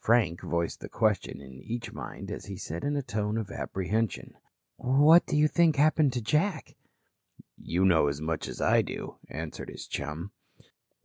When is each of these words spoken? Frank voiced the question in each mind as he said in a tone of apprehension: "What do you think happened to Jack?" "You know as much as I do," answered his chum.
Frank 0.00 0.42
voiced 0.42 0.80
the 0.80 0.88
question 0.88 1.40
in 1.40 1.62
each 1.62 1.92
mind 1.92 2.28
as 2.28 2.46
he 2.46 2.56
said 2.56 2.82
in 2.82 2.96
a 2.96 3.02
tone 3.04 3.38
of 3.38 3.52
apprehension: 3.52 4.34
"What 4.78 5.24
do 5.26 5.36
you 5.36 5.46
think 5.46 5.76
happened 5.76 6.12
to 6.14 6.20
Jack?" 6.20 6.74
"You 7.56 7.84
know 7.84 8.08
as 8.08 8.20
much 8.20 8.48
as 8.48 8.60
I 8.60 8.82
do," 8.82 9.20
answered 9.28 9.68
his 9.68 9.86
chum. 9.86 10.32